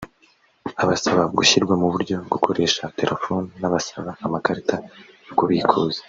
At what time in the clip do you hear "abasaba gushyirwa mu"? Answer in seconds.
0.83-1.87